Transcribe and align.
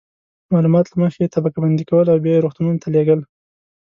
معلومات 0.53 0.85
له 0.89 0.97
مخې 1.03 1.19
یې 1.23 1.31
طبقه 1.35 1.57
بندي 1.63 1.83
کول 1.89 2.05
او 2.09 2.17
بیا 2.23 2.33
یې 2.35 2.43
روغتونونو 2.43 2.81
ته 2.83 2.87
لیږل. 2.93 3.19